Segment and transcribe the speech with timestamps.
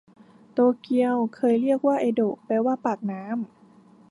[0.53, 3.33] โตเกียวเคยเรียกว่าเอโดะแปลว่าปากน้ำ